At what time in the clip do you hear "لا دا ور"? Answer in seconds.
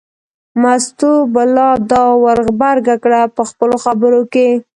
1.55-2.37